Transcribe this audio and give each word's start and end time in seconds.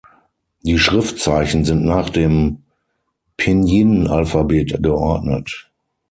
Die 0.63 0.79
Schriftzeichen 0.79 1.63
sind 1.63 1.85
nach 1.85 2.09
dem 2.09 2.63
Pinyin-Alphabet 3.37 4.81
geordnet. 4.81 5.69